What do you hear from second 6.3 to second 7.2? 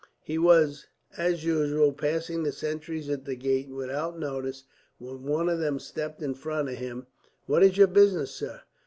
front of him.